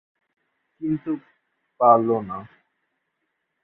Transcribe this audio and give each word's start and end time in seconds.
কিন্তু 0.81 1.11
পারল 1.79 2.09
না। 2.29 2.37